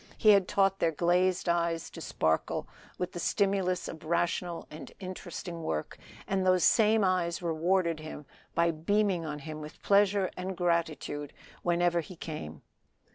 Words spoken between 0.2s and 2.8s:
had taught their glazed eyes to sparkle